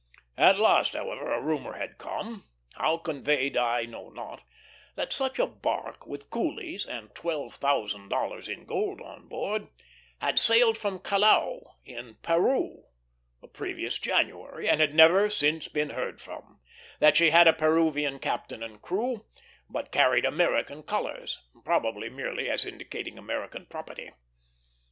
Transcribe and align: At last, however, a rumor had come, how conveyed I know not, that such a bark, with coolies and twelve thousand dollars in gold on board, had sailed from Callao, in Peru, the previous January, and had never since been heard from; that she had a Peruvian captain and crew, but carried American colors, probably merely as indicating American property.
At 0.39 0.57
last, 0.57 0.93
however, 0.93 1.31
a 1.31 1.39
rumor 1.39 1.73
had 1.73 1.99
come, 1.99 2.49
how 2.73 2.97
conveyed 2.97 3.55
I 3.55 3.83
know 3.85 4.09
not, 4.09 4.41
that 4.95 5.13
such 5.13 5.37
a 5.37 5.45
bark, 5.45 6.07
with 6.07 6.31
coolies 6.31 6.87
and 6.87 7.13
twelve 7.13 7.53
thousand 7.53 8.09
dollars 8.09 8.49
in 8.49 8.65
gold 8.65 8.99
on 8.99 9.27
board, 9.27 9.67
had 10.19 10.39
sailed 10.39 10.75
from 10.75 10.97
Callao, 11.01 11.75
in 11.85 12.15
Peru, 12.23 12.85
the 13.41 13.47
previous 13.47 13.99
January, 13.99 14.67
and 14.67 14.79
had 14.81 14.95
never 14.95 15.29
since 15.29 15.67
been 15.67 15.91
heard 15.91 16.19
from; 16.19 16.61
that 16.99 17.15
she 17.15 17.29
had 17.29 17.47
a 17.47 17.53
Peruvian 17.53 18.17
captain 18.17 18.63
and 18.63 18.81
crew, 18.81 19.27
but 19.69 19.91
carried 19.91 20.25
American 20.25 20.81
colors, 20.81 21.37
probably 21.63 22.09
merely 22.09 22.49
as 22.49 22.65
indicating 22.65 23.19
American 23.19 23.67
property. 23.67 24.09